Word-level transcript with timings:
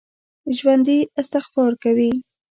ژوندي 0.57 0.97
استغفار 1.19 1.71
کوي 1.83 2.11